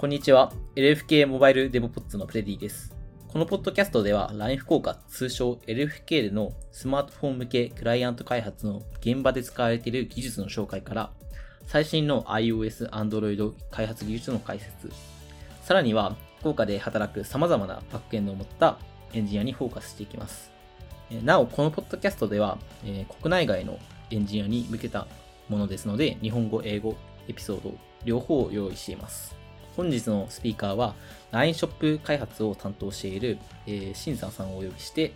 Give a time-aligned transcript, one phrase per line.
[0.00, 0.50] こんにちは。
[0.76, 2.96] LFK モバイルデボポッツのプレディです。
[3.28, 11.12] このポッドキャストでは LINE 福岡通称 LFK でのスマートフォン向けクライアント開発の現場で使われている技術の紹介から
[11.66, 14.90] 最新の iOS、Android 開発技術の解説、
[15.62, 18.78] さらには福岡で働く様々なバックエンドを持った
[19.12, 20.50] エンジニアにフォーカスしていきます。
[21.22, 22.56] なお、このポッドキャストでは、
[22.86, 23.78] えー、国内外の
[24.10, 25.06] エンジニアに向けた
[25.50, 26.96] ものですので、日本語、英語、
[27.28, 27.74] エピソード、
[28.06, 29.38] 両方を用意しています。
[29.76, 30.94] 本日のスピーカーは、
[31.30, 35.12] LINE ショップ開発を担当している、えー、シンさんさんをお呼びして、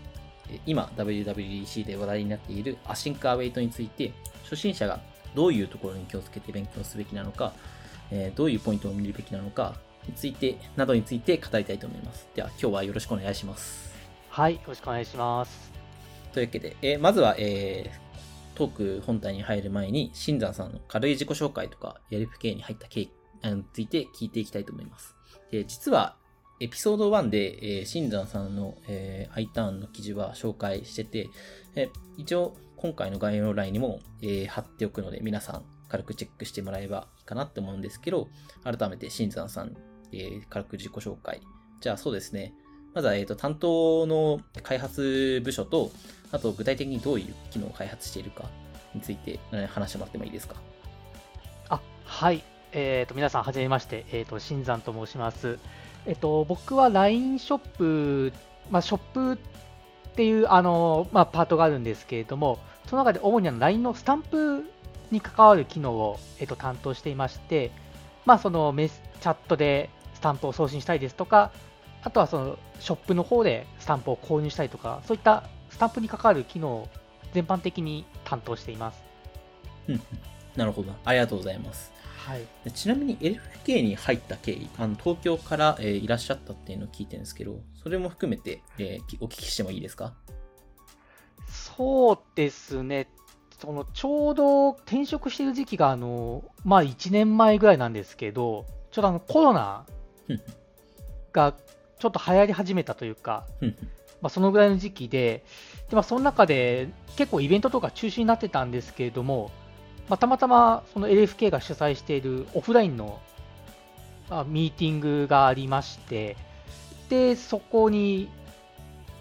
[0.67, 4.13] 今 WWDC で話題になっているアシンクアウェイトについて、
[4.45, 5.01] 初心者が
[5.35, 7.53] どういうところに気をつけて勉強すべきなのか、
[8.11, 9.75] えー、どういうポイントを見るべきなのか
[10.07, 12.29] について、などについて語りたいと思います。
[12.35, 13.95] では、今日はよろしくお願いします。
[14.29, 15.73] はい、よろしくお願いします。
[16.33, 23.09] というわけで、えー、まずは、えー、トーク本体に入る前に、新山さんの軽い自己紹介とか、やりふけに入った経
[23.51, 25.15] について聞いていきたいと思います。
[25.51, 26.17] で実は、
[26.61, 31.29] エピソード1で、えー、新山さんの、えー、iTurn の記事は紹介してて、
[31.75, 38.29] え一応、今回の概要欄にも、えー、貼っておくので、皆さん軽くチェックしてもらえばいいかなって思うんですけど、
[38.63, 39.77] 改めて新山さん、
[40.13, 41.41] えー、軽く自己紹介。
[41.81, 42.55] じゃあそうですね。
[42.95, 45.91] まずは、え、ー、と、担当の開発部署と、
[46.31, 48.49] あと具体的にどういう機能を開発しているか
[48.95, 50.57] についてえ、話してもらってもいいですか？
[51.69, 52.43] あ、はい。
[52.75, 54.05] えっ、ー、と、皆さん、はじめまして。
[54.11, 55.59] えっ、ー、と、新山と申します。
[56.07, 58.33] えっ、と、僕は LINE ショップ、
[58.71, 59.37] まあ、ショップっ
[60.17, 64.65] ていう、あの、まあ、パートがあるんですけれども、その中で主に LINE のスタンプ
[65.13, 67.71] に関わる機能を、えっと、担当していまして、
[68.27, 71.53] まあ、そのメスチャットでスタンプを送信したいですとか、
[72.03, 76.89] あとはそのショップの方でスタンプを購入したりとか、そういったスタンプに関わる機能を
[77.33, 79.03] 全般的に担当しています。
[80.57, 80.93] なるほど。
[81.05, 81.93] ありがとうございます。
[82.27, 90.15] はい、ちなみに LFK に入った経緯、あの東京から、えー、いらっしゃったっていうのを聞いてるんですけど、それも含めて、えー、お聞きしてもいいですか？
[91.47, 93.09] そうですね。
[93.61, 99.87] そのちょうど転職してる時期があの、まあ、1年前ぐらいなんですけど、ちょうどあのコロナ
[101.33, 101.55] が
[101.99, 103.47] ちょっと流行り始めたというか、
[104.21, 105.45] まあ、そのぐらいの時期で、
[105.89, 109.51] でまあ、その中で結構イベントとか中止になってたんですけれども、
[110.09, 113.21] まあ、たまたまその LFK が主催しているオフラインの、
[114.31, 116.37] あ、ミーティングがありまして、
[117.09, 118.29] で、そこに、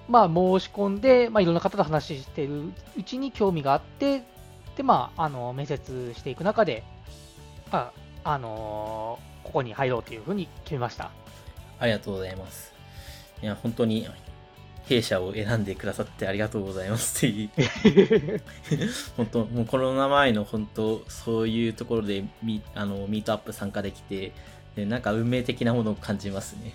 [0.08, 2.64] まあ、申し込んで、まあ、いろんな方と話している
[2.98, 4.24] うちに興味があって、
[4.76, 6.84] で、まあ、あの、面接していく中で、
[7.72, 7.92] ま
[8.24, 11.12] あ、あのー、ここに入ろうというふうに決めました。
[11.80, 12.74] ありがとうございます。
[13.42, 14.08] いや、本当に
[14.86, 18.42] 弊社を選んでくださってありがとうございますっていう
[19.16, 24.34] 本当、もうコロナ前の本当、そういうところでミあのミートアップ参加できて
[24.76, 26.74] で、なんか運命的なものを感じますね。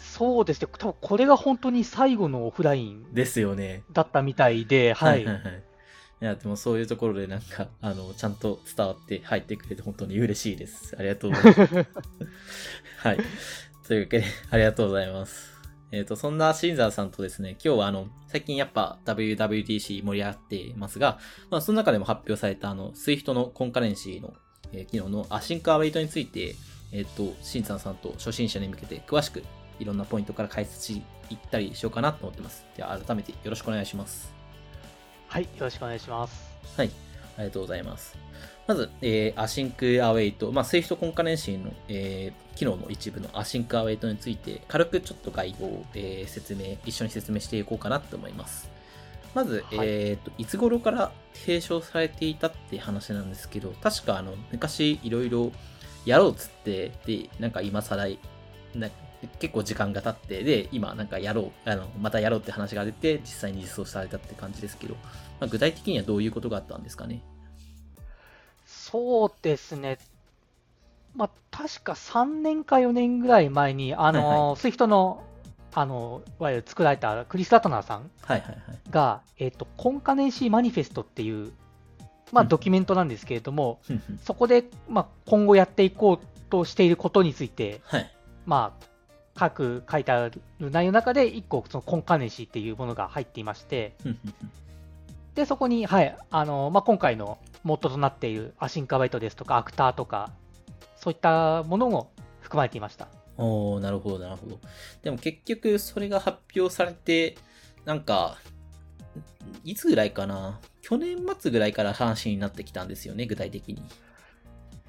[0.00, 3.82] そうですね、多分これが本当に最後のオフラインですよね。
[3.92, 5.22] だったみたいで、はい。
[5.22, 5.26] い
[6.20, 10.94] や、でもそういうところでなんか、あの、ちゃんと伝わって入ってくれて本当に嬉しいです。
[10.98, 11.74] ありがとうございます。
[12.98, 13.18] はい。
[13.88, 15.59] というわけで、ありがとうございます。
[15.92, 21.18] えっ、ー、と、そんな新沢さんとですね、今日はあの、最近やっぱ WWDC 盛り上がっていますが、
[21.50, 24.34] まあ、その中でも発表されたあの、SWIFT のコンカレンシーの、
[24.72, 26.54] えー、機能のアシンクアウェイトについて、
[26.92, 29.42] えっ、ー、と、新沢さんと初心者に向けて詳しく
[29.78, 32.66] いろんなポイントから解説し、いったりしようかなと思ってます。
[32.76, 34.32] では、改めてよろしくお願いします。
[35.28, 36.50] はい、よろしくお願いします。
[36.76, 36.90] はい、
[37.36, 38.29] ありがとうございます。
[38.66, 48.70] まず、えー、 async/await、まあ、Swift Concurrency の、えー、機能の一部の async/await について、軽くちょっと概要を、えー、説明、一緒に説明していこうかなと思います。
[49.34, 55.52] まず、はい、えっ、と、いつ頃から提唱されていたって話なんですけど、確かあの、昔いろいろ
[56.04, 58.06] やろうっつって、で、なんか今更、
[58.74, 58.88] な
[59.38, 64.94] 結構時間が経って、で、今なんかやろう、あの、またやろうって話が出て、実際に実装されたって感じですけど、
[65.38, 67.20] まあ、具体的にはどういうことがあったんですかね。
[68.90, 69.98] そうですね。
[71.14, 75.22] まあ、確か3年か4年ぐらい前に、あの、はいはい、 Swift の、
[75.74, 78.50] あの、いわゆる作られたクリス・ラトナーさんが、はいはい
[78.92, 81.52] はい、えっ、ー、と、 Concurrency Manifesto っていう、
[82.32, 83.80] まあ、ドキュメントなんですけれども、
[84.24, 88.10] そこで、まあ、今後やっていこうとしていることについて、はい、
[88.46, 88.86] まあ、
[89.34, 93.94] 各書いてある内容の中で、1個、そのコンカネンシーっていうものが入っていまして、
[95.34, 100.32] で、そこに、はい、あの、まあ、今回のモッドとなっているアシンカバイトですとか、アクターとか、
[100.96, 103.08] そういったものも含まれていました。
[103.36, 104.58] おー、なるほど、なるほど。
[105.02, 107.36] でも結局、それが発表されて、
[107.84, 108.36] なんか、
[109.64, 110.60] いつぐらいかな？
[110.82, 113.82] 去年末ぐらいから話になってきたんですよね、具体的に。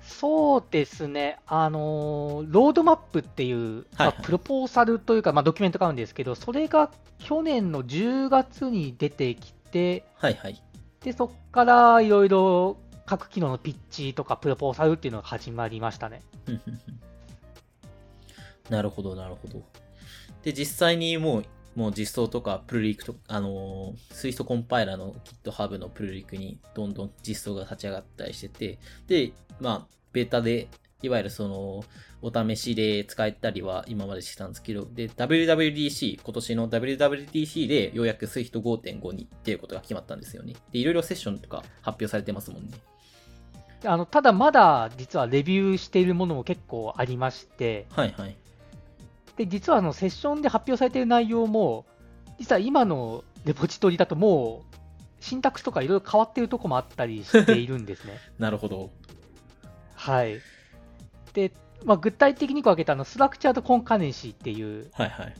[0.04, 10.62] そうですね、あのーロードマップっていう、まあプロポーサルというか、まあ、ドキュメントがあるんですけど、それが去年の10月に出てきて、はいはい。
[11.04, 16.22] でそこからいろいろ各機能のピッチとかプロポーサルっていうのが始まりましたね。
[18.70, 19.64] なるほど、なるほど。
[20.44, 21.46] で、実際にもう、
[21.76, 30.70] もう実装とか、プルリクと、あのー、スイストコンパイラーの GitHub のプルリクにどんどん実装が立ち上がったりしてて、で、まあ、ベータで、
[31.02, 31.84] いわゆるその、
[32.22, 40.54] お試しで使えたりは今までしてたんですけど、で、WWDC、今年の WWDC でようやく Swift 5.5にっていうことが決まったんですよね。
[40.72, 42.72] で、いろいろセッションとか発表されてますもんね。
[43.82, 48.36] であのただ、まだ実はレビューしているものも結構ありまして、はいはい。
[49.38, 51.86] で実はあのセッションで発表されている内容も、
[52.38, 54.76] 実は今のレポジトリだともう、
[55.20, 58.18] シンタックスとかいろいろ変わっているところもあったりしているんですね。
[58.38, 58.92] なるほど。
[59.96, 60.40] はい。
[61.34, 61.52] で、
[61.84, 65.36] まあ、具体的に分けたあの Structured Concurrency っていう、はいはい。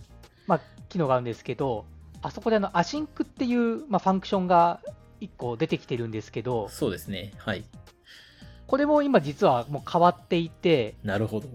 [0.48, 1.86] まあ、機能があるんですけど、
[2.22, 4.80] あそこであの async っていう、まあ、ファンクションが
[5.22, 7.32] 1個出てきてるんですけど、そうですね。
[7.38, 7.64] はい。
[8.68, 11.48] これも今実はもう変わっていて、なるほど。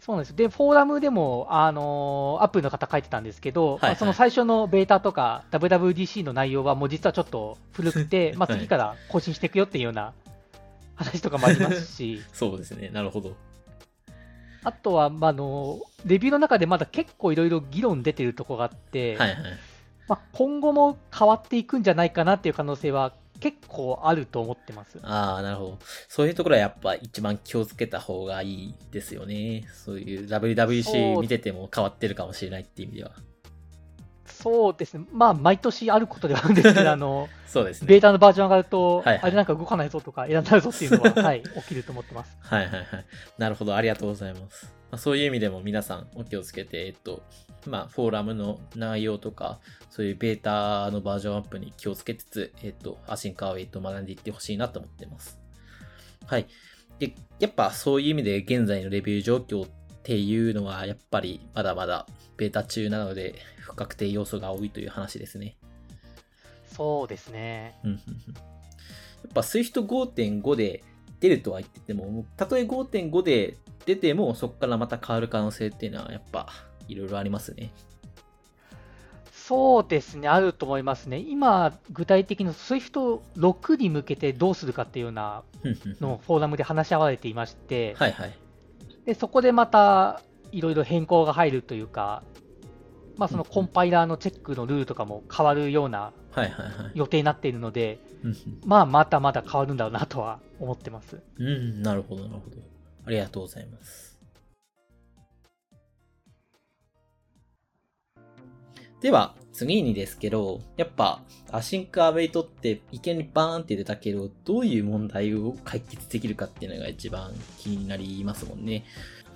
[0.00, 0.34] そうなんです。
[0.34, 10.12] で、フォーラムでも、あのーアップルの方書いてたんですけど、はいはいまあその最初のベータとか WWDC の内容はもう実はちょっと古くて、 まあはい次から更新していくよっていうような
[11.00, 12.90] 話とかもありますし、 そうですね。
[12.90, 13.34] なるほど。
[14.62, 19.38] あとは、まあ、あの、レビューの中でまだ結構いろいろ議論出てるとこがあって、はいはい。
[20.06, 24.98] まあ、今後も変わっていくんじゃないかなっていう可能性は結構あると思ってます。
[25.02, 25.78] ああ、なるほど。
[26.08, 29.66] そういうところはやっぱ一番気をつけた方がいいですよね。
[29.72, 33.12] そういうそ WWC う見てても変わってるかもしれないっていう意味では。
[34.40, 35.04] そうですね。
[35.12, 37.88] まあ、毎年あることではあるんですけど、あの、 そうですね。
[37.88, 42.36] ベータのバージョン上がると、はいはいあれなんか動かないぞとか、エラーになるぞっていうのは、はい、起きると思ってます。
[42.42, 42.86] はいはいはい。
[43.38, 43.76] なるほど。
[43.76, 44.74] ありがとうございます。
[44.90, 47.22] まあ、そういう意味でも皆さんお気をつけて、えっと、
[47.66, 49.60] まあ、フォーラムの内容とか、
[49.90, 55.38] そういうベータのバージョンアップに気をつけつつ、えっと、アシンカーウェイと学んでいってほしいなと思ってます。
[56.26, 56.46] はい。
[56.98, 59.68] で、やっぱそういう意味で現在のレビュー状況っ
[60.02, 62.06] ていうのは、やっぱりまだまだ
[62.36, 63.34] ベータ中なので、
[63.70, 65.56] 不確定要素が多いという話ですね。
[66.66, 67.78] そうですね。
[67.84, 67.98] うんうんう
[68.32, 68.50] ん
[69.22, 70.82] やっぱ Swift 5.5で
[71.20, 76.48] 出るとは言ってても、たとえ5.5で出ても、そこからまた変わる可能性っていうのは、やっぱ、
[76.88, 77.72] いろいろありますね。
[79.32, 81.18] そうですね、あると思いますね。
[81.18, 85.42] 今、具体的に SWIFT6 に向けてどうするかっていうような
[86.00, 88.34] のをフォーラムで話し合われていまして、はいはい。
[89.04, 92.22] でそこでまたいろいろ変更が入るというか、
[93.20, 96.12] まあ、そのコンパイラーのチェックのルールとかも変わるような。
[96.94, 101.20] 予定になっているので、うんまあ、まだまだ変わるんだろうなとは思ってます。
[101.36, 102.56] うん、うん、なるほどなるほど。
[103.04, 104.18] ありがとうございます。
[109.02, 118.84] では、次にですけど、やっぱ、アシンクアウェイトって、いきなりバーンって出たけど、どういう問題を解決できるかっていうのが一番気になりますもんね。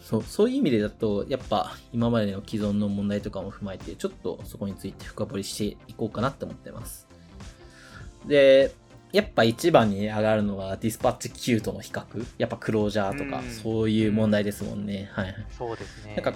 [0.04, 7.08] そう、そういう意味でだと、やっぱ、今までの既存の問題とかも踏まえて、ちょっとそこについて深掘りしていこうかなって思ってます。
[8.26, 8.74] で、
[9.12, 12.26] やっぱ一番に上がるのは、ディスパッチ Q との比較。
[12.36, 15.08] やっぱクロージャーとかうん、そういう問題ですもんね。
[15.14, 15.46] はいはい。
[15.56, 16.16] そうですね。
[16.16, 16.34] なんか、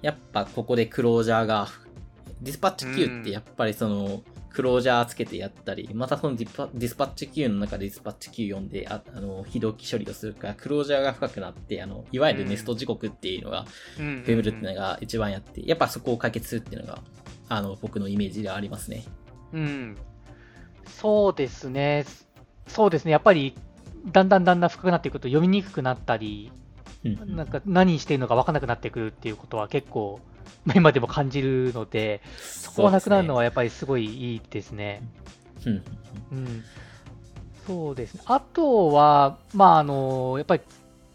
[0.00, 1.66] やっぱここでクロージャーが、
[2.40, 4.22] ディスパッチ Q ってやっぱりその、
[4.52, 13.64] クロージャーつけてやったり、またそのディスパッチ Q の中でディスパッチ Q 読んで、ああの、非同期処理をするから、クロージャーが深くなって、あの、いわゆるネスト時刻っていうのが、
[13.98, 17.02] うん増えるっていうのが一番やって、やっぱそこを解決するっていうのが、
[17.48, 19.04] あの、僕のイメージではありますね。
[19.52, 19.96] うん、
[20.86, 22.04] そうですね、
[22.66, 23.54] そうですね、やっぱり
[24.06, 26.52] だんだんだんだん深くなっていくと読みにくくなったり、
[27.04, 27.36] うんうん。
[27.36, 30.29] なんか何してるのか分からなくなってくるっていうことは結構、まあ
[30.74, 35.02] 今でも感じるので、そこがなくなるのはやっぱりすごいいいですね。
[35.62, 35.92] そうですね。
[36.32, 36.64] うん、
[37.66, 38.22] そうですね。
[38.26, 40.62] あとは、まああの、やっぱり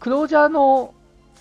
[0.00, 0.94] クロージャーの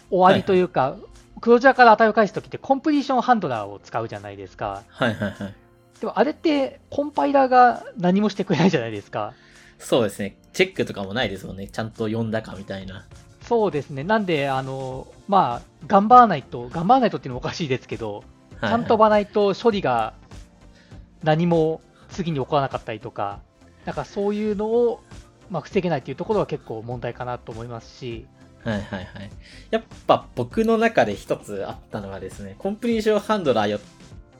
[0.09, 0.95] 終わりというか、
[1.41, 4.83] クロージャーから値を返すときってコンプリーションハンドラーを使うじゃないですか。
[4.89, 5.53] はいはいはい。
[5.99, 9.33] でもあれってコンパイラーが何もしてくれないじゃないですか。
[9.79, 10.37] そうですね。
[10.53, 11.67] チェックとかもないですもんね。
[11.67, 13.05] ちゃんと読んだかみたいな。
[13.41, 14.03] そうですね。
[14.03, 18.23] なんで、あの、まあ、頑張らないと、頑張らないとっていうのもおかしいですけど、
[18.61, 20.13] ちゃんと飛ばないと処理が
[21.23, 23.39] 何も次に起こらなかったりとか、
[23.85, 25.01] なんかそういうのを、
[25.49, 28.25] まあ、防げないっていうところは結構問題かなと思いますし、
[28.63, 29.31] はいはいはい。
[29.69, 33.69] やっぱ僕の中で一つあったのはですね、コンプリーションハンドラー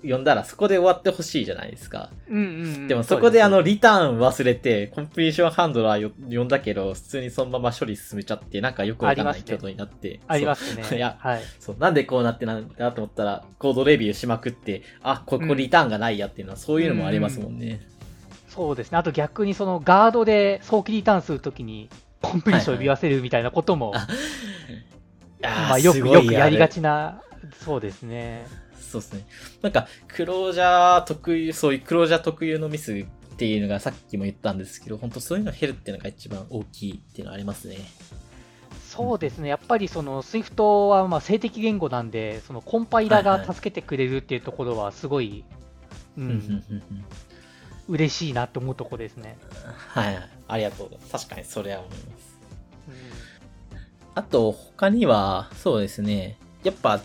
[0.05, 2.09] よ読んだらそこで終わってほしいじゃないですか。
[2.29, 2.45] うんうんう
[2.79, 2.87] ん。
[2.87, 10.19] でもそこであのリターン忘れて、コンプリーションハンドラーよ読んだけど、普通にそのまま処理進めちゃって、なんかよくわかんない挙動になって。
[10.27, 10.83] ありますね。
[10.83, 11.41] そういや、はい。
[11.59, 17.81] そう、なんでこうなってなんだと思ったら、コードレビューしまくって、あ、ここリターンがないやっていうのは、そういうのもありますもんね。
[18.47, 18.97] そうですね。
[18.97, 21.89] あと逆にそのガードで早期リターンするときに、
[22.21, 24.07] コンプリーションを言わせるみたいなことも、あ
[25.43, 27.21] あーまあよくよくやりがあちな、
[27.63, 28.47] そうですね。
[28.85, 29.27] るそうですね。
[29.61, 33.05] なんか、クロージャー特有、そういうクロージャー特有のミスっ
[33.37, 37.77] ていうのがさっきも言ったんですけど、本当そういうの減るっていうのが一番大きいっていうのはありますね。
[38.87, 39.49] そうですね。
[39.49, 45.43] やっぱりその Swift はまあ静的言語なんで、そのコンパイラーが助けてくれるっていうところはすごい、
[46.17, 47.05] ううんうんん、うんうん
[47.87, 49.37] 嬉しいなって思うところですね。
[49.89, 50.29] はいはい。
[50.47, 51.27] ありがとうございます。
[51.27, 52.39] 確かにそれは思います。
[52.87, 53.35] うん
[54.15, 56.37] あと、他には、そうですね。
[56.63, 57.01] やっぱ、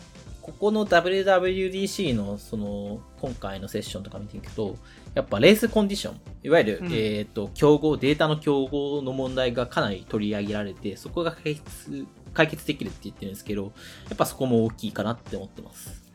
[0.51, 4.77] ここの WWDC の、その、今回のセッションとか見ていくと、
[5.15, 13.71] やっぱレースコンディション、いわゆる、うんえっ、と、競合、データの競合の問題がかなり取り上げられて、そこが解決、解決できるって言ってるんですけど、や
[14.15, 16.11] っぱそこも大きいかなって思ってます。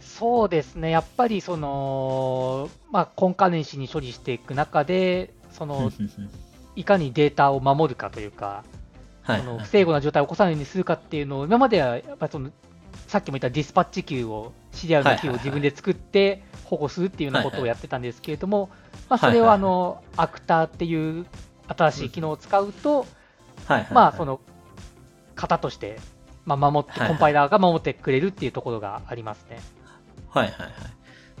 [0.00, 0.90] そうですね。
[0.90, 5.90] やっぱりその、まあ、コンカネンシに処理していく中で、その、
[6.76, 8.64] いかにデータを守るかというか、
[9.22, 9.40] はい。
[9.40, 12.50] その不整合な状態を起こさないようにするかっていうのを、今まではやっぱりその、
[13.10, 18.70] さっきも言った DispatchQueue を、 serial のキューを自分で作って保護するっていうようなことをやってたんですけれども、
[19.08, 21.26] まあ、それをあの、 actor っていう
[21.66, 23.06] 新しい機能を使うと。
[23.90, 24.40] まあ、その、
[25.34, 25.98] 型として、
[26.44, 29.58] まあ、守って、コンパイラーが守ってくれるっていうところがありますね。
[30.28, 30.70] はいはいはい。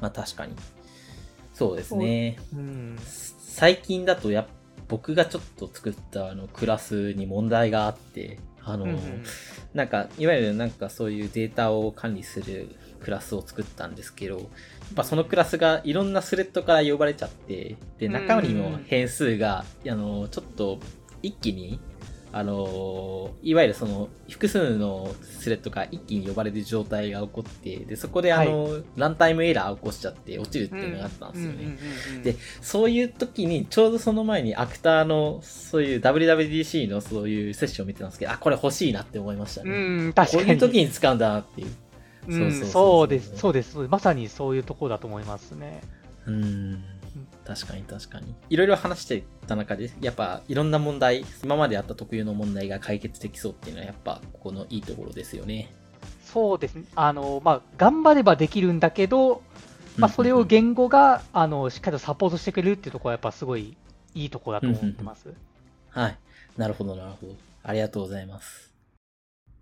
[0.00, 0.56] まあ確かに。
[1.54, 2.36] そうですね。
[2.52, 2.98] うん。
[3.38, 4.46] 最近だとやっ
[4.90, 8.40] 僕がちょっと作ったあのクラスに問題があって、
[8.72, 9.24] あの、うんうん
[9.74, 14.46] なんか、いわゆるなんかそういうデータを管理するクラスを作ったんですけど、やっ
[14.96, 20.80] ぱそのクラスがいろんなスレッドから呼ばれちゃって、で、中身の変数が、あの、ちょっと
[21.22, 21.78] 一気に、
[22.32, 31.76] あの、いわゆるその複数のスレッドが一気に呼ばれる状態が起こって、で、そこであの、ランタイムエラーを起こしちゃって落ちるっていうのがあったんですよね。
[32.22, 39.70] でそういう時に、ちょうどその前にアクターの、そういう WWDC のそういうセッションを見てたんですけど、あ、これ欲しいなって思いましたね。
[39.70, 40.44] うん、確かに。
[40.44, 41.68] こういう時に使うんだなっていう。
[42.28, 43.76] うん、そうです、そうです。
[43.88, 45.80] まさにそういうところだと思いますね。
[46.26, 46.84] うーん。
[47.44, 48.34] 確かに確かに。
[48.48, 55.72] いろいろ話してた中で、やっぱいろんな問題、今まであった特有の問題が解決できそうっていうのはやっぱここのいいところですよね。
[56.24, 56.84] そうですね。
[56.94, 59.42] あの、まあ、頑張ればできるんだけど、
[59.96, 63.76] まあ、それを言語が、あの、しっかりとサポートしてくれるっていうところはやっぱすごい
[64.14, 65.28] いいところだと思ってます。
[65.90, 66.18] はい。
[66.56, 67.34] なるほど、なるほど。
[67.62, 68.70] ありがとうございます。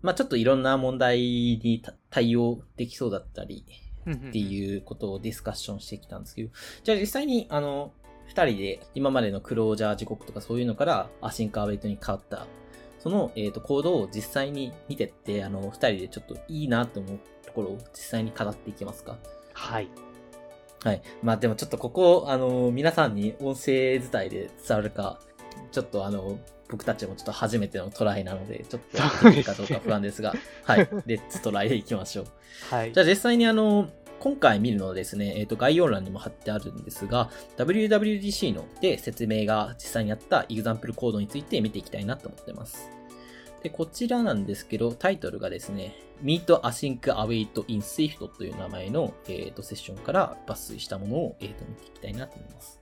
[0.01, 3.65] まあちょっといろんな問題にた対応できそうだったり、
[4.13, 6.49] っていうことをディスカッションしてきたんですけど、
[6.83, 7.91] じゃあ実際に、あの、
[8.27, 12.45] 二人で今までのクロージャー時刻とかそういうのからアシンカーウェイトに変わった、
[12.99, 19.17] その、えっ、と、コードを実際に見てって、あの、二人でちょっといいなと思うところを実際に語っていきますか？
[19.53, 19.89] はい。
[20.83, 21.01] はい。
[21.23, 25.19] まあでもちょっとここ、あの、皆さんに音声伝いで伝わるか、
[25.71, 26.39] ちょっとあの、
[26.69, 30.87] 僕たちもちょっと初めてのトライなので、ちょっとできるかどうか不安ですが、はい。
[31.07, 32.25] Let's try でいきましょう。
[32.69, 33.03] はいじゃ。
[33.03, 33.89] あ実際にあの、
[34.19, 42.89] 今回見るのはですね、えっ、と、概要欄にも貼ってあるんですが、WWDC ので説明が実際にあった example code について見ていきたいなと思ってます。
[43.63, 52.79] で、こちらなんですけど、タイトルがですね、Meet Async Await in Swift という名前の、えー、とセッションから抜粋したものを、えー、と見ていきたいなと思います。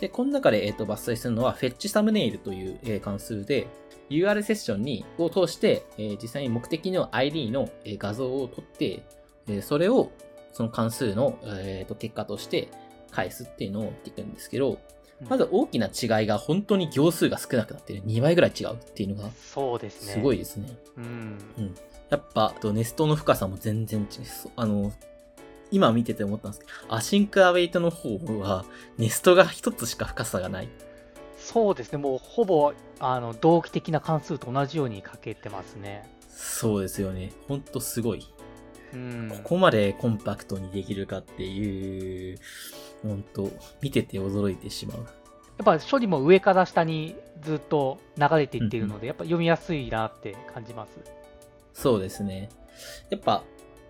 [0.00, 3.66] で、この中で、えー、と抜粋するのは FetchThumbnail という、えー関数で、
[4.08, 9.02] UR セッションにを通して、えー実際に目的の ID の、えー画像を取って、
[9.48, 10.12] えーそれを
[10.56, 12.68] その関数の、えーと結果として
[13.10, 14.78] 返すっていうのをやっていくんですけど、
[15.28, 18.02] まず大きな違いが本当に行数が少なくなってる。
[18.04, 20.12] 2倍ぐらい違うっていうのがそうですね。
[20.14, 20.68] すごいですね。
[20.96, 21.38] うん。
[22.08, 24.06] やっぱ、あとネストの深さも全然違う
[24.56, 24.92] あの、
[25.70, 28.64] 今見てて思ったんですけど、アシンクアウェイトの方は、
[28.98, 30.68] ネストが一つしか深さがない。
[31.38, 31.98] そうですね。
[31.98, 36.08] もうほぼ、あの、同期的な関数と同じように書けてますね。
[36.28, 37.32] そうですよね。
[37.48, 38.26] ほんとすごい。
[38.96, 39.28] うん。
[39.28, 42.38] ここまでコンパクトにできるかっていう、
[43.02, 43.50] ほんと、
[43.82, 44.98] 見てて驚いてしまう。
[44.98, 50.90] やっぱ処理も上から下にずっと流れていっているので、やっぱ読みやすいなって感じます。
[51.72, 52.48] そうですね。
[53.10, 53.44] やっぱ、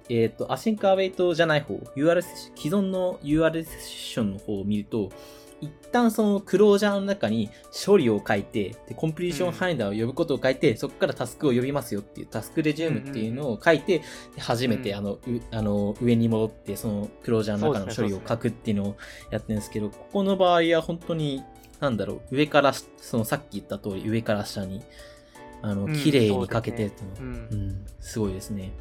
[0.08, 5.10] えっ、と、 async await じゃない方、URL 既存の URL セッションの方を見ると、
[5.60, 7.48] 一旦そのクロージャーの中に
[7.86, 14.00] 処理を書いて、で、 completion handler を呼ぶことを書いて、そこからタスクを呼びますよっていう task resume っていうのを書いて、
[14.34, 15.20] で初めてあの、う
[15.50, 18.96] あの、上に戻って、そのクロージャーの中の処理を書くっていうのを
[19.30, 21.42] やってるんですけど、ここの場合は本当に、
[21.80, 24.82] なんだろう、上からし、そのさっき言った通り、上から下に、
[25.62, 27.34] あの、うん綺麗に書けてっていうのん。
[27.34, 28.72] うん、すごいですね。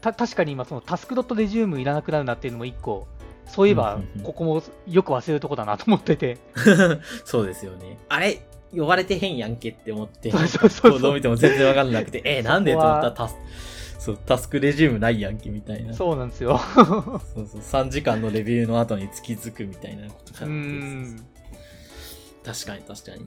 [0.00, 3.06] た確かに今、そのタスクドットレジュームいらなくなるなっていうのも一個、
[3.48, 6.38] そういえばここもよく忘れるとこだなと思ってて、
[7.24, 7.98] そうですよね。
[8.08, 8.40] あれ？
[8.74, 13.36] 呼ばれてへんやんけって思って、そうそうどう見ても全然わかんなくて、えー、なんでと思ったらタス、
[13.98, 15.94] そう、タスクレジュームないやんけみたいな。
[15.94, 16.58] そうそうなんですよ。
[16.74, 21.26] そう3時間のレビューの後に突きづくみたいなことがあうってん。
[22.44, 23.26] 確かに確かに。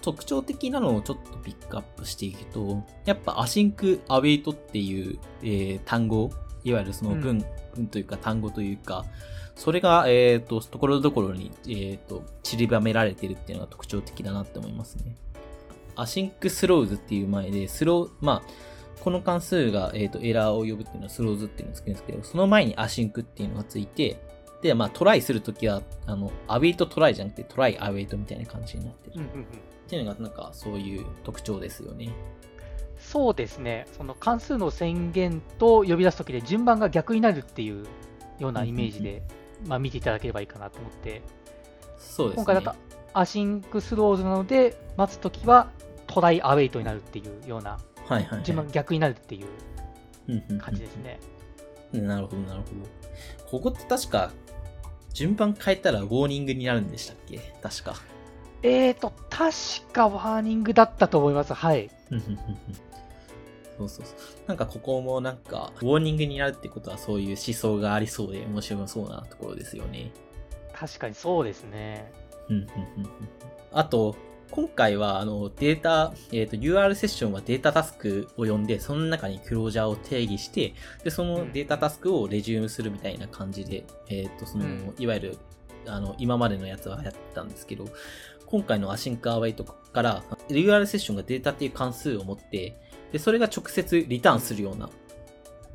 [0.00, 6.30] 特徴的なのをちょっとピックアップしていくと、やっぱアシンクアウェイトっていう、えー単語、
[6.62, 9.04] いわゆるその文、うん文というか単語というか、
[9.58, 15.16] それが、えっ、と、ところどころに、えっ、と、散りばめられてるっていうのが特徴的だなって思いますね。
[15.96, 24.20] async throws っていう前で、 throw、まあ、この関数が、えっ、と、エラーを呼ぶっていうのは throws っていうのをつけるんですけど、その前に async っていうのがついて、
[24.62, 29.14] で、まあ、トライするときは、あの、 await try じゃなくて、 try await みたいな感じになってる。
[29.16, 32.12] うんうんうんっていうのが、なんか、そういう特徴ですよね。
[32.98, 37.86] そうですね、その関数の宣言と呼び出すときで順番が逆になるっていう
[38.38, 39.22] ようなイメージで、
[39.66, 41.22] まあ、見ていただければいいかなと思って、
[41.98, 42.44] そうですね。
[42.44, 42.78] 今回だと
[43.14, 45.70] async throws なので、待つときは
[46.06, 48.42] try await になるっていうような、はいはい、はい。
[48.44, 51.18] 順番が逆になるっていう感じですね。
[51.92, 53.58] なるほど、なるほど。
[53.58, 54.30] ここって確か、
[55.12, 57.38] 順番変えたら warning になるんでしたっけ？
[57.62, 57.94] 確か。
[58.62, 61.54] えーと、確か warning だったと思います。
[61.54, 61.90] はい。
[63.78, 64.16] そうそうそう。
[64.46, 70.10] なんかここもなんか、 warning になるってことはそういう思想がありそうで面白そうなところですよね。
[70.74, 72.12] 確かにそうですね。
[72.48, 73.10] うんうんうんうん
[73.70, 74.16] あと、
[74.50, 85.38] 今回はあのデータ、えっ、と UR セッションはデータタスクを呼んで、その中にクロージャーを定義して、で、そのデータタスクをレジュームするみたいな感じで、えっ、と、その、うんいわゆる、
[85.86, 87.84] あの、今までのやつはやってたんですけど、
[88.46, 92.74] 今回のアシンクアウェイとかから、UR セッションがデータっていう関数を持って、
[93.12, 94.90] で、それが直接リターンするような、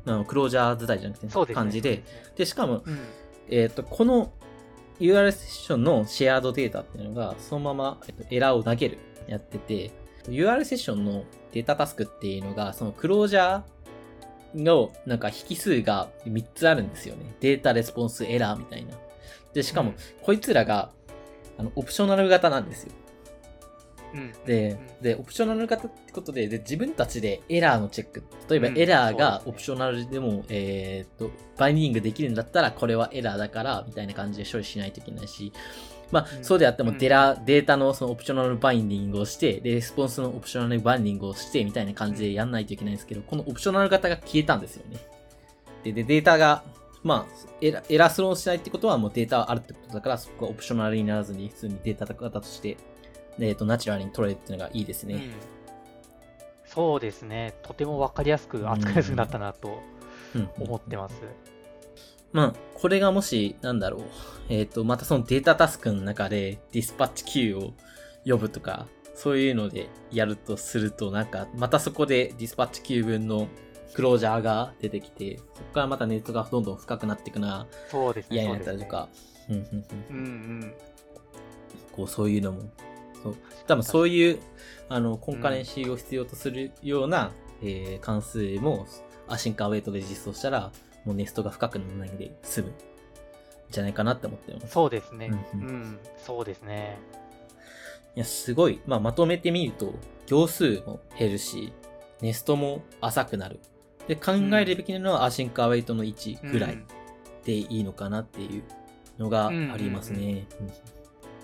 [0.06, 1.54] あのクロージャー自体じゃなくて、ね。
[1.54, 2.04] 感じで、
[2.36, 2.98] で、しかも、うん。
[3.50, 4.32] えっ、と、この
[5.00, 9.90] URL セッションのシェアードデータっていうのが、そのまま、えっとエラーを投げる、やってて、
[10.28, 17.34] URL セッションのデータタスクっていうのが、そのクロージャーの、なんか引数が3つあるんですよね。
[17.40, 18.96] data response error みたいな。
[19.52, 20.90] で、しかも、こいつらが、
[21.58, 22.92] あの、 optional 型なんですよ。
[24.14, 28.22] うん、で、で、 optional 型ってことで、で、自分たちでエラーのチェック。
[28.48, 28.78] 例えばうん。
[28.78, 35.52] エラーが optional でも、えーっと、 binding できるんだったら、これはエラーだから、みたいな感じで処理しないといけないし、
[36.12, 36.44] まあ、うん。
[36.44, 36.98] そうであってもうん。
[36.98, 44.98] デラ、データのその optional binding をして、で、レスポンスの optional binding をして、みたいな感じでやんないといけないんですけど、この optional 型が消えたんですよね。
[45.82, 46.62] で、でデータが、
[47.02, 52.78] まあ、エラエラー throw しないってことはもうデータはあるってことだから、そこは optional にならずに、普通にデータ型として、
[53.40, 55.14] えっと、ナチュラルに取れるっていうのがいいですね。
[55.14, 55.32] うん
[56.66, 57.54] そうですね。
[57.62, 59.80] とても分かりやすく扱いやすくなったなと
[60.34, 61.14] うん思ってます。
[62.32, 64.02] まあ、これがもし、なんだろう。
[64.48, 67.74] えっ、と、またそのデータタスクの中でディスパッチ Q を
[68.26, 73.46] 呼ぶとか、そういうのでやるとすると、なんか、またそこでディスパッチ Q 分の
[73.94, 78.36] クロージャーが出てきて、そこからまたネットがどんどん深くなっていくな、そうですね。
[78.38, 79.08] 嫌になったりとか、
[79.48, 79.84] うんうんうん。
[80.10, 80.20] うんう
[80.66, 80.74] ん。
[81.92, 82.62] こう、そういうのも、
[83.24, 83.36] そう。
[83.66, 84.38] 多分そういう、
[84.88, 87.32] あの、コンカレンシーを必要とするような、
[87.62, 88.86] えー関数も、
[89.26, 90.70] アシンカーウェイトで実装したら、
[91.04, 92.68] もうネストが深くならないので済む。
[92.68, 92.72] ん
[93.70, 94.68] じゃないかなって思ってます。
[94.68, 95.30] そうですね。
[95.54, 96.98] ううんん、そうですね。
[98.14, 98.80] いや、すごい。
[98.86, 99.94] まあ、まとめてみると、
[100.26, 101.72] 行数も減るし、
[102.20, 103.58] ネストも浅くなる。
[104.06, 106.86] で、考えるべきなのはアシンカーウェイトの位置ぐらいうん
[107.44, 108.62] でいいのかなっていう
[109.18, 110.46] のがありますね。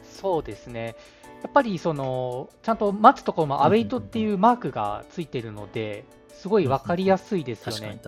[0.04, 0.94] そうですね。
[1.42, 8.00] やっぱりそのちゃんと待つところもアウェイトっていうマークがついてるので、すごい分かりやすいですよね。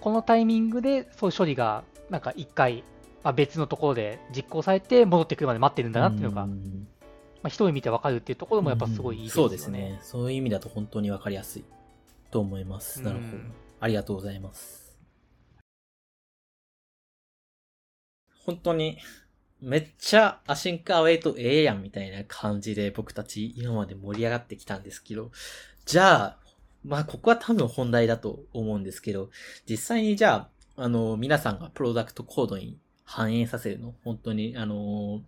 [0.00, 2.84] このタイミングでそういう処理がなんか一回、
[3.22, 6.86] まあ、別のところで実行されて戻ってくるまで待ってるんだなっていうのが、まん
[7.44, 9.48] あ、一目見て分かるっていうところもやっぱすごいいいですよね。
[9.48, 10.00] そうですね。
[10.02, 11.64] そういう意味だと本当にわかりやすい
[12.30, 13.02] と思います。
[13.02, 13.52] なるほどうん。
[13.80, 14.96] ありがとうございます。
[18.44, 18.98] 本当に、
[19.62, 25.30] めっちゃアシンカーウェイトええやんみたいな感じで僕たち今まで盛り上がってきたんですけど、
[25.86, 26.36] じゃあ、
[26.84, 29.30] まあここは多分本題だと思うんですけど、
[29.68, 35.22] 実際にじゃあ、あの、皆さんがプロダクトコードに反映させるの、本当に、あの、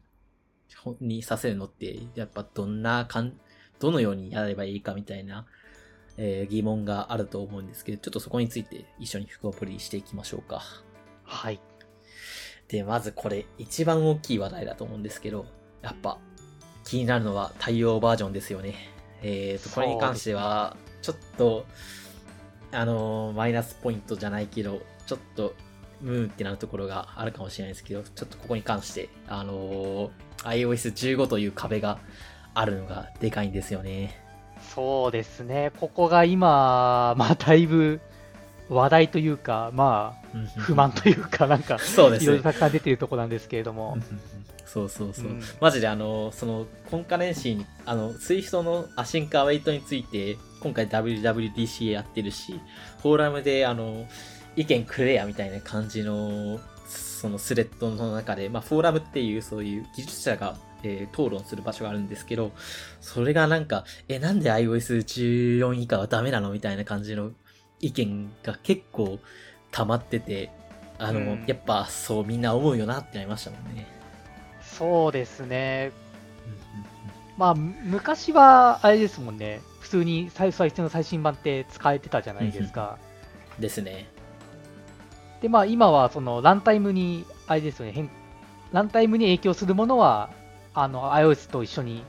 [1.00, 3.38] にさせるのって、やっぱどんなかん、
[3.78, 5.46] どのようにやればいいかみたいな、
[6.16, 10.62] えー疑問があると思うんですけど、ちょっとそこについて一緒に深掘りしていきましょうか。
[11.22, 11.60] はい。
[12.74, 15.46] で、まずこれ一番大きい話題だと思うんですけど、
[15.80, 16.18] やっぱ
[16.84, 18.74] 気になるのは対応バージョンですよね。
[19.22, 21.66] えーと、これに関しては、ちょっと、
[22.72, 25.54] あのーマイナスポイントじゃないけど、ちょっと、
[26.00, 30.10] ムーンってなるところがあるかもしれないですけど、ちょっとここに関して、あのー
[30.42, 31.98] iOS15 という壁が
[32.54, 34.20] あるのがでかいんですよね。
[34.74, 35.70] そうですね。
[35.78, 38.00] ここが今、まあ、だいぶ
[38.68, 42.42] 話題というか、まあ、不満というか、 なんか、そうですねいろいろ。
[42.42, 43.98] たくさん出てるところなんですけれども。
[44.66, 45.26] そうそうそう。
[45.26, 52.58] うんマジであの、その、 Concurrency に、あの、 Swift の async await について、今回 WWDC やってるし、
[53.02, 54.06] フォーラムで、あの、
[54.56, 62.52] 意見くれやみたいな感じの、そのスレッドの中で、まあ、フォーラムっていう、そういう技術者が、えー討論する場所があるんですけど、
[63.00, 67.30] それがなんか、え、なんで iOS14 以下はダメなのみたいな感じの
[67.86, 69.18] 意見が結構
[69.70, 70.50] 溜まってて、
[70.98, 73.86] あの、うんやっぱそうみんな思うよなってなりましたもんね。
[74.62, 75.92] そうですね。
[77.36, 79.60] まあ、む昔は、あれですもんね。
[79.80, 82.98] 普通に最最初の最新版って使えてたじゃないですか。
[83.58, 84.08] ですね。
[85.42, 88.10] で、まあ、今は、その、ランタイムに、あれですよね、変
[88.72, 90.30] ランタイムに影響するものは、
[90.74, 92.02] あの、iOS と一緒に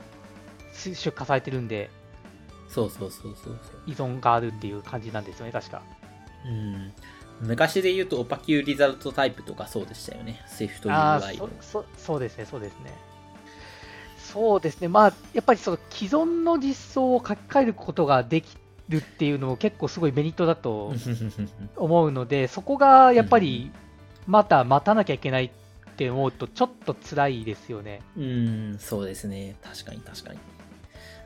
[0.72, 1.90] 出出荷されてるんで、
[2.68, 3.58] そうそうそうそう。
[3.86, 5.82] 依存があるっていう感じなんですよね、確か。
[6.44, 6.92] うん。
[7.40, 10.42] 昔で言うと、オパキューリザルトタイプとかそうでしたよね。
[10.48, 11.48] Swift ああ UI の。
[11.60, 12.92] そそそうですね、そうですね。
[14.18, 18.56] そうですね、まあ、やっぱりその既存の実装を書き換えることができ
[18.88, 20.92] るっていうのも結構すごいメリットだと
[21.76, 23.70] 思うので、そこがやっぱり
[24.26, 25.50] また待たなきゃいけないっ
[25.96, 28.02] て思うと、ちょっと辛いですよね。
[28.16, 29.56] うん、そうですね。
[29.62, 30.38] 確かに確かに。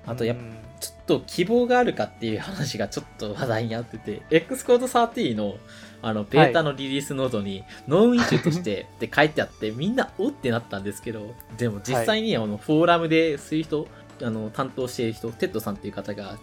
[0.07, 0.57] あと、やっぱ、うん。
[0.81, 5.57] ちょっと希望があるかっていう話がちょっと話題になってて、 Xcode 30の
[6.03, 13.89] あの、ベータのリリースノートに、 known issue としてって書いてあって、みんなおってなったんですけど、でも実際にあの、フォーラムで Swift、
[14.23, 16.39] あの、担当している人、テッドさんっていう方が、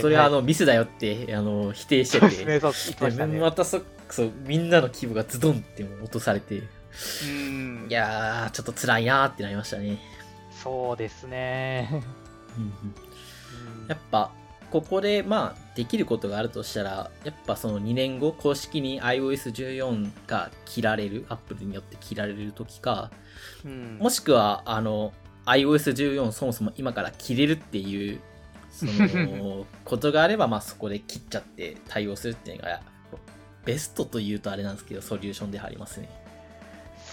[0.00, 2.26] それはあはの、ミスだよって、あの、否定してて、
[3.38, 6.62] ましたそ、そう、みんなの希望がズドンって落とされて、
[7.24, 7.86] うん。
[7.90, 9.98] いやー、ちょっと辛いなーってなりましたね。
[10.62, 12.02] そうですね。
[13.88, 14.30] やっぱ、
[14.70, 23.10] ここで、まあ、できることがあるとしたら、やっぱその2年後、公式に iOS14 が切られる、Apple によって切られる時か、
[23.64, 23.98] うん。
[24.00, 25.12] もしくは、あの、
[25.46, 28.20] iOS14 そもそも今から切れるっていう、
[28.70, 32.80] その、 ことがあれば、まあそこで切っちゃって対応するっていうのが、
[33.64, 36.08] ベストというとあれなんですけど、ソリューションではありますね。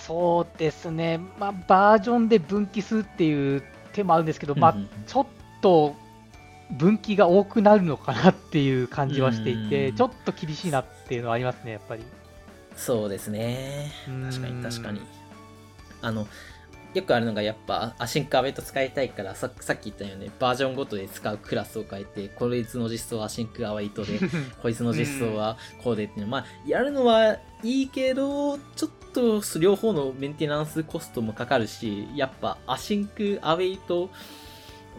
[0.08, 4.76] そうですね、まあ、バージョンで分岐するっていう手もあるんですけど、まあ
[5.08, 5.26] ちょっ
[5.62, 5.96] と
[6.72, 12.04] 分岐が多くなるのかなっていう感じはしていて、うんちょっと厳しいなっていうのはありますね、やっぱり。
[12.76, 13.92] そうですね。
[14.08, 15.02] うん確かに確かに。
[16.02, 16.28] あの、
[16.94, 24.20] よくあるのがやっぱ、 async await 使いたいからさ、さっき言ったように、バージョンごとで使うクラスを変えて、こいつの実装は async await で、
[24.62, 26.28] こいつの実装はこうでっていうの。
[26.28, 34.10] まあ、やるのはいいけど、ちょっと両方のメンテナンスコストもかかるし、やっぱ async await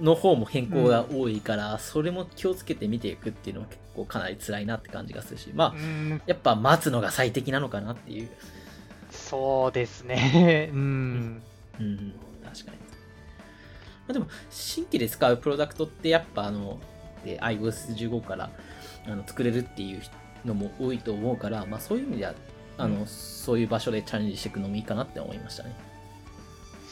[0.01, 6.23] の方も変更が多いから、それも気をつけて見ていくっていうのは結構かなり辛いなって感じがするし、まあう、ん。
[6.25, 8.31] やっぱ待つのが最適なのかなっていう。
[9.13, 11.43] そうですね、うん、
[11.81, 12.77] うん、確かに。
[12.77, 12.85] ま
[14.11, 16.81] あ、でも、新規で使うプロダクトってやっぱあの、
[17.25, 18.51] で iOS15 から
[19.07, 20.03] あの作れるっていう
[20.45, 22.35] のも多いと思うから、まあそういう意味では、
[22.79, 25.75] あの、うんそういう場所でチャレンジしていくのもいいかなって思いましたね。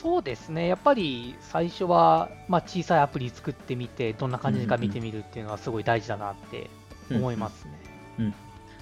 [0.01, 6.71] そうですね、やっぱり最初は、まあ、小さいアプリ作ってみて、どんな感じか見てみるっていうのはすごい大事だなって
[7.11, 8.35] 思いますね。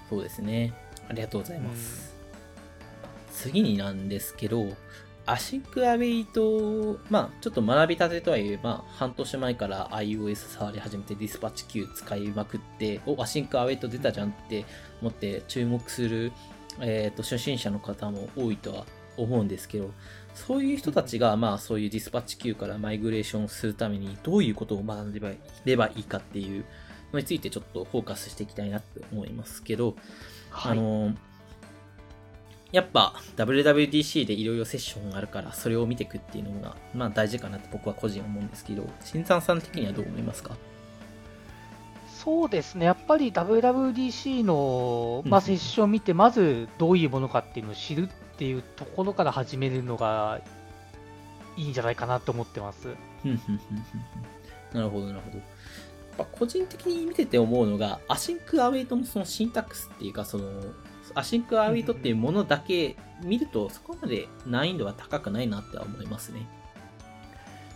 [0.09, 0.73] そうですね。
[1.09, 2.15] ありがとうございます。
[3.33, 4.69] 次になんですけど、
[5.29, 14.65] async await、まあちょっと学びたてとはいえ、まあ半年前から iOS 触り始めてディスパッチ Q 使いまくって、お、 async await 出たじゃんって
[15.03, 16.33] 思って注目する、
[16.81, 18.87] えっ、と、初心者の方も多いとは
[19.19, 19.91] 思うんですけど、
[20.35, 25.33] そういう人たちが、まあそういうディスパッチ Q からマイグレーションするためにどういうことを学んでば
[25.67, 26.65] ればいいかっていう
[27.13, 29.95] のについてちょっとフォーカスしていきたいなって思いますけど、
[30.49, 30.73] はい。
[30.73, 31.15] あの
[32.73, 40.55] やっぱ WWDC でいろいろセッションがあるからそれを見ていくっていうのがまあ大事かなって僕は個人思うんですけど新山さん的にはどう思いますか？
[42.25, 50.41] そうですね、やっぱり WWDC の、まあ、うんセッションを見て、まずどういうものかっていうのを知るっていうところから始めるのが
[51.57, 52.89] いいんじゃないかなと思ってます。
[54.73, 55.31] なるほど、なるほ
[56.19, 56.25] ど。
[56.33, 60.51] 個人的に見てて思うのが、 async await のそのシンタックスっていうか、その、
[61.15, 66.47] async await っていうものだけ見ると、そこまで難易度は高くないなっては思いますね。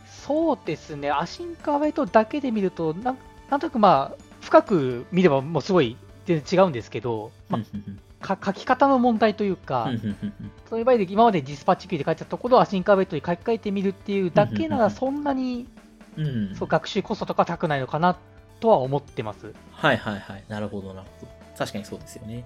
[0.07, 3.19] そうですね、 async await だけで見ると、なん
[3.51, 15.67] なんとなくまあ、深く見ればもうすごい全然違うんですけど、まあ、か書き方の問題というか、うんうんうんうんそのいわゆる今まで Dispatch Queue で書いてたところを async await に書き換えてみるっていうだけなら、そんなに
[16.17, 18.17] うんそう学習コストとか高くないのかな
[18.61, 19.53] とは思ってます。
[19.73, 20.45] はいはいはい。
[20.49, 21.33] なるほどなるほど。
[21.59, 22.45] 確かにそうですよね。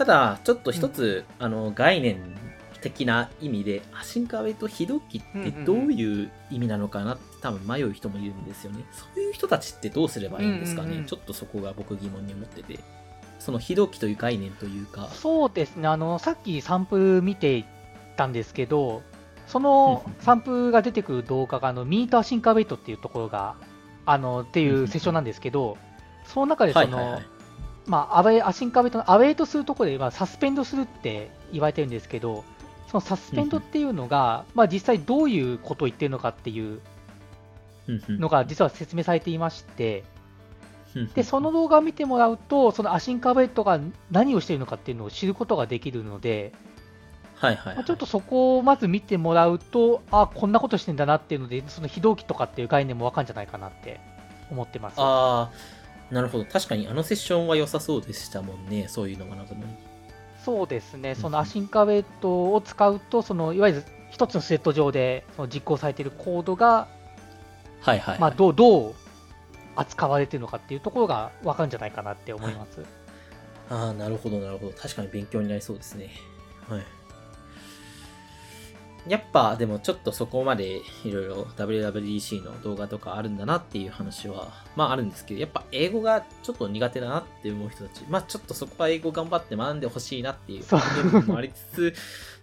[0.00, 2.34] ただ、ちょっと一つ、あの、概念
[2.80, 8.82] 的な意味で、アシンクアウェイト非同期ってどういう意味なのかなって多分迷う人もいるんですよね。
[8.92, 10.86] そういう人たちってどうすればいいんですかね。
[10.86, 12.80] うんうんうんちょっとそこが僕疑問に思ってて。
[13.40, 15.10] その非同期という概念というか。
[15.12, 17.66] そうですね、あのさっきサンプル見てい
[18.16, 19.02] たんですけど、
[19.48, 23.56] そのサンプルが出てくる動画が、あのミートアシンカーウェイトっていうところが、
[24.06, 25.76] あのっていうセッションなんですけど、
[26.24, 27.39] その中でその、はいはいはい。
[27.90, 32.44] まあ、アウェイアシンカーウェイトのアウェイトするところで、まあ、サスペンドするって言われてるんですけど、
[32.88, 36.80] そのサスペンドっていうのが、まあ、実際どういうことを言ってるのかっていう
[38.08, 40.04] のが実は説明されていまして、
[41.14, 43.80] でその動画を見てもらうと、そのアシンカーベットが
[44.12, 46.52] 何をしているのかっていうのを知ることができるので、
[47.36, 47.74] はいはい、はい。
[47.76, 54.00] まあちょっとそこをまず見てもらうと、あこんなことしてんだなっていうので、その非同期とかっていう概念もわかるんじゃないかなって
[54.50, 54.94] 思ってます。
[54.98, 55.50] ああ、
[56.10, 56.44] なるほど。
[56.44, 58.88] 確かにあのセッションは良さそうでしたもんね。
[58.88, 59.74] そういうの学ぶのに。
[60.44, 66.88] そうですね、そのアシンカーベットを使うと、そのいわゆる一つのスレッド上でその実行されているコードが、
[67.80, 68.18] はいはい、はい。
[68.20, 68.94] まあ、どうどう
[69.76, 72.82] 扱われているのかっていうところがわかるんじゃないかなって思います。
[73.68, 74.72] ああ、なるほど、なるほど。
[74.72, 76.10] 確かに勉強になりそうですね。
[76.68, 76.82] はい。
[79.08, 90.64] やっぱ、でもちょっとそこまでいろいろ WWDC の動画とかあるんだなっていう話は、まああるんですけど、やっぱ英語がちょっと苦手だなって思う人たち、まあちょっとそこは英語頑張って学んでほしいなっていう
[91.10, 91.94] 部分もありつつ、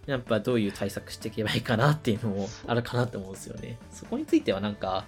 [0.06, 3.78] やっぱどういう対策していけばいいかなっていうのもあるかなって思うんですよね。
[3.92, 5.04] そこについてはなんか、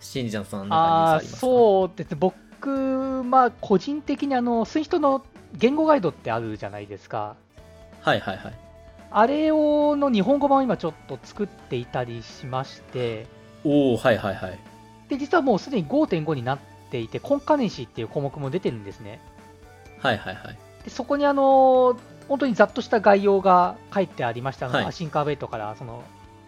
[0.00, 1.40] しんじゃんさんなんかニュースありますか？
[1.40, 7.36] そうですね、僕、まあ、個人的にあの、 Swift の言語ガイドってあるじゃないですか。
[8.00, 8.54] はいはいはい。
[9.16, 13.28] あれをの日本語版を今ちょっと作っていたりしまして、
[13.64, 14.58] おおはいはいはい。
[15.08, 16.58] で、実はもうすでに5.5になっ
[16.90, 19.20] ていて、 Concurrency っていう項目も出てるんですね。
[20.00, 20.58] はいはいはい。
[20.84, 21.96] でそこにあの、
[22.28, 26.02] 本当にざっとした概要が書いてありましたので、はい async await から、その、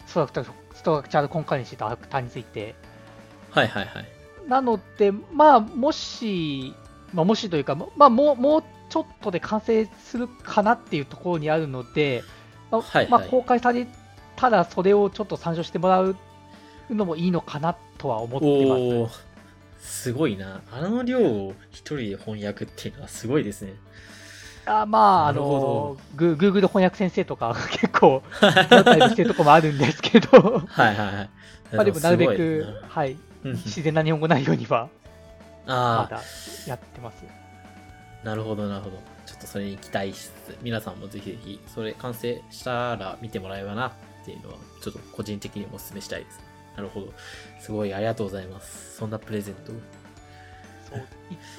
[0.05, 2.75] ストラクチャーストラクチャーとアクターについて、
[3.49, 4.05] はいはいはい。
[4.49, 6.73] なので、まあ、もし、
[7.13, 12.23] まあ、もしというか、まあ、もう、もうちょっとで完成するかなっていうところにあるので、
[12.71, 13.87] まあはいはいまあ、公開され
[14.35, 16.15] たら、それをちょっと参照してもらう
[16.89, 19.27] のもいいのかなとは思ってます。
[19.79, 20.61] すごいな。
[20.71, 23.73] あの量を一人で翻訳っていうのはすごいですね。
[24.65, 31.29] あまあ、あなるほの、グ Google 翻訳先生とか 結構、 だったりしてるとこもあるんですけど、はいはいはい。
[31.73, 34.89] まあでもなるべく、はい、自然な日本語内容には、
[35.65, 36.21] まあだ
[36.65, 37.23] やってます。
[38.23, 38.97] あ、なるほどなるほど。
[39.27, 43.91] ちょっとそれに期待しつつ、皆さんもぜひぜひ、それ完成したら見てもらえばなっ
[44.25, 46.39] ていうのは、ちょっと個人的にもお勧めしたいです。
[46.75, 47.13] なるほど。
[47.59, 48.95] すごいありがとうございます。
[48.95, 49.73] そんなプレゼント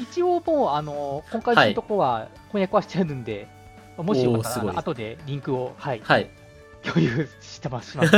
[0.01, 3.49] 一応もう、あの、今回のとこは翻訳はしてるんで、
[3.97, 6.31] もしよかったら、後でリンクを、はい、はい。
[6.83, 7.99] 共有してます。
[7.99, 8.13] はい。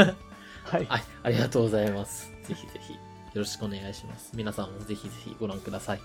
[0.65, 0.87] はい、
[1.23, 2.31] ありがとうございます。
[2.45, 2.99] ぜひぜひ、よ
[3.35, 4.31] ろしくお願いします。
[4.35, 6.01] 皆さんもぜひぜひご覧ください。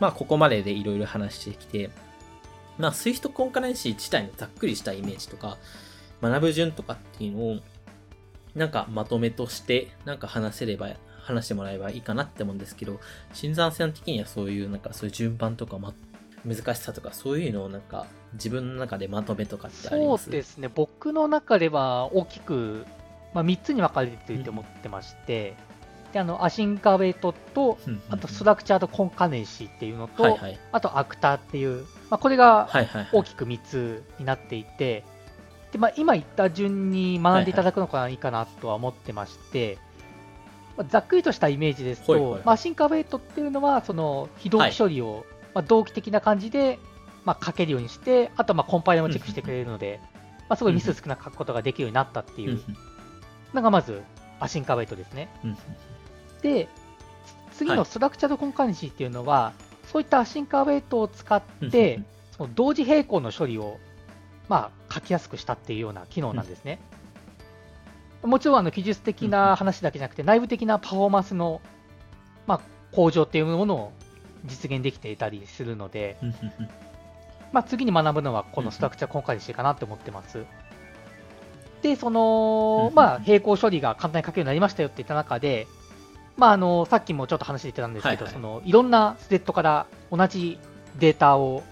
[0.00, 1.90] まあ、ここまででいろいろ話してきて、
[2.78, 5.58] まあ、 Swift Concurrency 自体のざっくりしたイメージとか、
[6.22, 7.56] 学ぶ順とかっていうのを、
[8.54, 10.88] なんかまとめとして、なんか話せれば、
[11.22, 12.98] 話してもらえばいいかなって思うんですけど、
[13.34, 15.92] 新山さん的にはそういう、なんかそういう順番とか、ま、
[16.46, 20.28] 難しさとか、そういうのをなんか、自分の中でまとめとかってありそます？
[20.30, 22.86] うですね、僕の中では大きく、
[23.34, 25.54] まあ、3つに分かれてると思ってまして、
[26.12, 30.58] であのアシンカーベイトと、あとストラクチャードコンカネンシーっていうのと、はいはい。
[30.72, 33.08] あとアクターっていう、まあ、これがはいはい、はい。
[33.12, 35.04] 大きく3つになっていて、
[35.72, 39.78] でまあ、今言った順に学んでいただくのがいいかなとは思ってまして、
[40.76, 42.42] まあざっくりとしたイメージですと、はいはいはい。
[42.44, 46.80] まあ、アシンカーベイトっていうのは、その非同期処理を、まあ、同期的な感じで、
[47.24, 50.00] まあ、書けるようにして、あとまあコンパイラもチェックしてくれるので、
[50.48, 52.50] まあ、すごいミス少なく書くことができるようになったっていう。
[52.50, 52.76] うん
[53.54, 54.02] のがまず
[54.38, 55.28] アシンカーベイトですね。
[56.48, 56.68] うんで、
[57.52, 57.78] つ次はい。
[57.78, 59.52] のストラクチャードコンカネンシーっていうのは、
[59.86, 62.06] そういったアシンカーベイトを使って、うん
[62.40, 63.78] その同時並行の処理を、
[64.48, 66.78] まあ、書きやすくしたっていうような機能なんですね。
[68.22, 71.60] もちろんあの技術的な話だけじゃなくて、内部的なパフォーマンスの、
[72.46, 72.60] まあ、
[72.92, 73.92] 向上っていうものを
[74.46, 76.16] 実現できていたりするので、
[77.52, 80.46] まあ、次に学ぶのはこのストラクチャーコンカリシーかなって思ってます。
[81.82, 85.66] で、その、まあ、並行処理が簡単に書けるようになりましたよって言った中で、
[86.36, 88.40] まあ、あの、さっきもちょっと話出てたんですけど、はいはい。
[88.40, 90.58] その、いろんなスレッドから同じ
[90.98, 91.62] データを、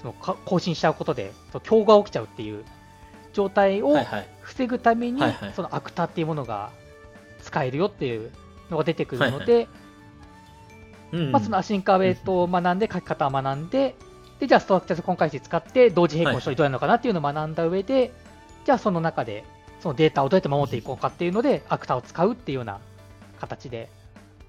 [0.00, 2.64] その、か更新しちゃうことで、競合が起きちゃうっていう
[3.32, 3.96] 状態を。
[4.40, 5.52] 防ぐために、はいはい。
[5.54, 6.70] そのアクターっていうものが
[7.42, 8.30] 使えるよっていう
[8.70, 9.68] のが出てくるので、
[11.12, 13.94] うんまあ、そのアシンカーウェイトを学んで、書き方を学んで、
[14.40, 18.12] で、じゃあストラクチャーズコン回数使って、同時並行の処理どうやるのかなっていうのを学んだ上で、
[18.64, 19.44] じゃあその中で、
[19.80, 22.80] そのデータをどうやって守っていこうかっていうので、アクターを使うっていうような
[23.40, 23.88] 形で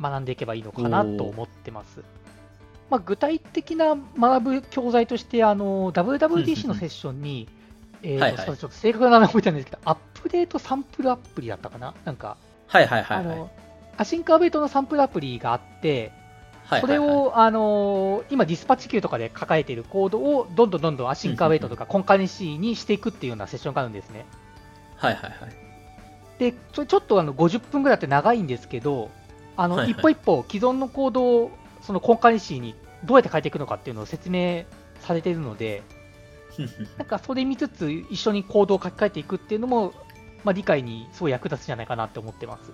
[0.02, 2.04] 学んでいけばいいのかなと思ってます。
[2.90, 7.48] まあ、具体的な学ぶ教材として、あの、WWDC のセッションに、
[8.02, 11.94] えーとはいはいちょっと正確な名前覚えてないんですけど、アップデートサンプルアプリだったかな？
[12.06, 13.50] なんか、はいはいはい
[13.98, 16.14] async await のサンプルアプリがあって、
[16.66, 24.26] はいそれを、あのー今、 Dispatch Queue とかで書かれているコードをどんどんどんどん async await とか Concurrency にしていくっていうようなセッションがあるんですね。
[24.96, 25.32] はいはいはい。
[26.40, 29.10] で、それちょっとあの50分ぐらいって長いんですけど、
[29.60, 34.64] あの、はいはい一歩一歩既存のコードをその Concurrency にどうやって変えていくのかっていうのを説明
[35.02, 35.84] されているので、
[36.98, 39.94] なんかそれ見つつ一緒にコードを書き換えていくっていうのも、
[40.46, 42.72] まあ、理解にすごい役立つんじゃないかなって思ってます。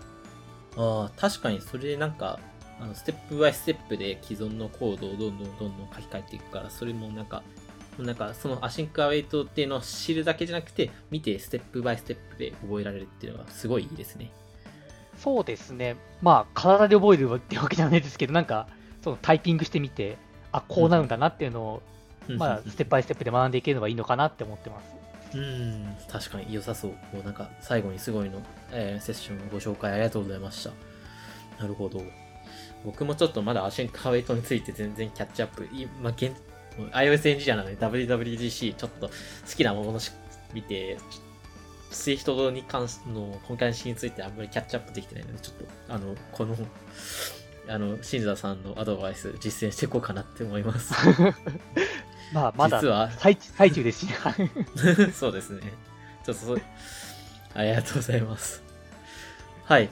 [0.77, 2.39] ああ、確かにそれなんか、
[2.79, 7.41] あのステップバイステップで既存のコードをどんどんどんどん書き換えていくから、それもなんか、
[7.97, 14.29] なんかそのアシンクアウェイトっていうのを知るだけじゃなくて、見てステップバイステップで覚えられるっていうのがすごいいいですね。
[15.17, 15.95] そうですね。
[16.21, 18.67] まあ、体で覚えるってわけじゃないですけど、なんか、
[19.03, 20.17] そのタイピングしてみて、
[20.51, 21.81] あ、こうなるんだなっていうのを、
[22.27, 24.95] まあ、ステップバイステップで学んでいければいいのかなって思ってます。
[25.37, 26.91] うん、確かに良さそう。
[27.13, 30.71] もうなんか最後にすごいの、えーセッションのご紹介ありがとうございました。
[31.61, 32.01] なるほど。
[32.85, 36.31] 僕もちょっとまだアシンカウェイトについて全然キャッチアップ、いまあ、現
[36.91, 39.13] iOS エンジニアなので WWDC ちょっと好
[39.55, 40.11] きなものし
[40.53, 41.24] 見て、スイ
[42.15, 46.55] フトに関しの今回についてあんまりキャッチアップできてないので、ちょっとあの、この、
[47.67, 50.93] あの、新座さんのアドバイス実践していこうかなって思います。
[52.33, 54.13] まあ、まだ実は最最中ですし、
[55.13, 55.61] そうですね。
[56.25, 56.57] ちょっとそ、
[57.53, 58.63] ありがとうございます。
[59.63, 59.89] はい。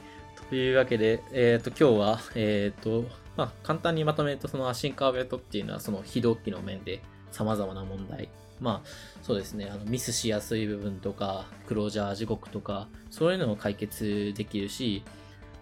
[0.50, 3.06] というわけで、えっ、と、今日は、えっ、と、
[3.38, 8.30] まあ、簡単にまとめると、そのアシンカーベットっていうのは、その非同期の面で様々な問題。
[8.64, 8.88] まあ、
[9.22, 9.70] そうですね。
[9.70, 15.04] あの、ミスしやすい部分とか、クロージャー地獄とか、そういうのを解決できるし、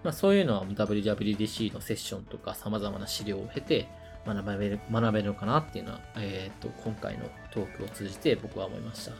[0.03, 3.87] まあ、そういうのは WWDC のセッションとか様々な資料を経て
[4.25, 9.11] 学べる、学べるのかなっていうのは、えっ、と、今回のトークを通じて僕は思いました。
[9.11, 9.17] うん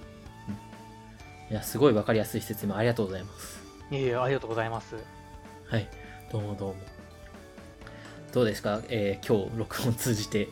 [1.50, 3.60] いや、すごいわかりやすい説明ありがとうございます。
[3.92, 4.96] いえいえ、ありがとうございます。
[5.68, 5.88] はい。
[6.32, 6.76] どうもどうも。
[8.32, 8.82] どうですか？
[8.90, 10.48] えー今日、録音通じて。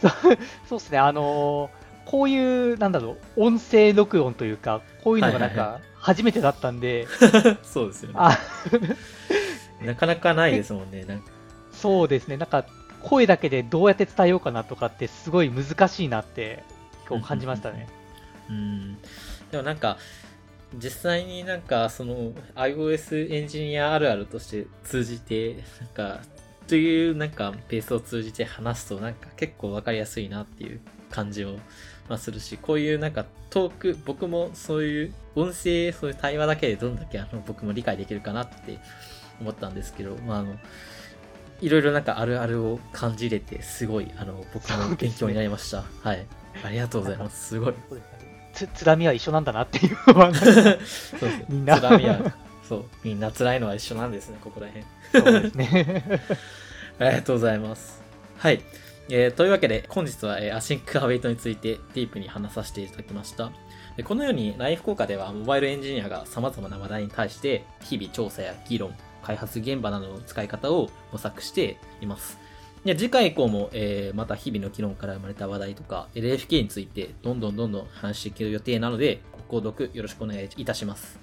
[0.68, 7.06] そうですね、あのーこういう、なんだろう、音声録音というか、こういうのがなんか、初めてだったんで、
[7.62, 8.14] そうですよね。
[8.18, 8.38] あ
[9.82, 11.04] なかなかないですもんね。
[11.04, 11.30] なんか
[11.72, 12.64] そうですね、なんか、
[13.02, 16.62] 声だけでどうやって伝えようかなとかって、すごい難しいなって、
[17.08, 17.88] 今日感じましたね。
[18.48, 18.96] うん。
[19.50, 19.98] でもなんか、
[20.74, 26.20] 実際になんか、その、iOS エンジニアあるあるとして通じて、なんか、
[26.66, 31.58] というなんか、ペースを通じて話すと、なんか結構わかりやすいなっていう感じを、
[32.08, 38.78] まあ、するし、こういうなんかトーク、僕もそういう音声、そういう対話だけでどんだけあの僕も理解できるかなって
[39.40, 40.56] 思ったんですけど、まあ、あの、
[41.60, 45.84] いろいろなんかあるあるを感じれて、すごい、あの、僕も勉強になりました。
[46.02, 46.26] はい。
[46.62, 47.48] ありがとうございます。
[47.48, 47.74] すごい。
[48.52, 51.30] つ、つらみは一緒なんだなっていうのは、 そう。
[51.48, 52.34] みんな辛みは、
[52.68, 52.84] そう。
[53.02, 54.84] みんな辛いのは一緒なんですね、ここら辺。
[55.12, 56.20] そうですね。
[56.98, 58.02] ありがとうございます。
[58.38, 58.60] はい。
[59.10, 63.52] えーというわけで、本日は、えーアシンクアウェイトについてディープに話させていただきました。
[64.04, 72.38] このように、ライフ効果では、モバイルエンジニアが様々な話題に対して、日々調査や議論、開発現場などの使い方を模索しています。
[72.84, 81.20] で次回以降も、えーまた日々の議論から生まれた話題とか、LFK について、どんどんどんどん話していける予定なので、ご購読よろしくお願いいたします。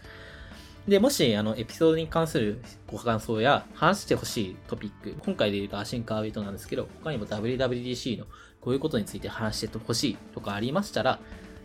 [0.88, 8.26] で、もし、あの、エピソードに関するご感想や、話してほしいトピック、今回で言うとアシンカーウェイトなんですけど、他にも WWDC の
[8.60, 11.20] こういうことについて話してほしいとかありましたら、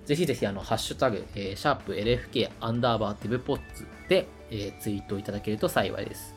[0.05, 6.35] ぜひぜひ、あの、ハッシュタグ、えーシャープ LFK アンダーバーデブポッツで、えーツイートいただけると幸いです。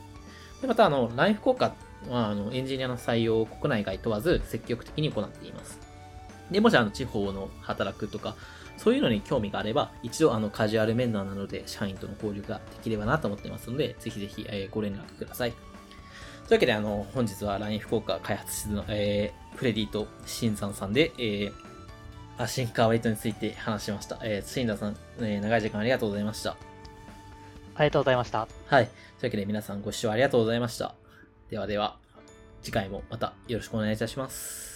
[0.61, 1.75] で、また、あの、ライフ効果
[2.09, 5.79] は、あの、エンジニアの採用を国内外問わず積極的に行っています。
[6.49, 8.35] で、もし、あの、地方の働くとか、
[8.79, 15.51] そういうのに興味があれば、一度あのカジュアル面談なので社員との交流ができればなと思ってますので、ぜひぜひ、えーご連絡ください。
[15.51, 21.51] というわけで、あの、本日は LINE 福岡開発室の、えーフレディと新山さんで、えー、
[22.37, 24.17] アシンカーウェイトについて話しました。
[24.23, 26.51] えー、新山さん、えー長い時間ありがとうございました。
[27.75, 28.47] ありがとうございました。
[28.67, 28.85] はい。
[28.85, 30.95] というわけで皆さんご視聴ありがとうございました。
[31.49, 31.97] ではでは、
[32.63, 34.68] 次回もまたよろしくお願いいたします。